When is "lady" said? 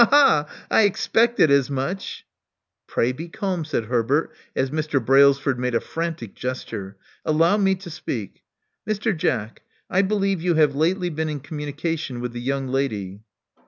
12.67-13.21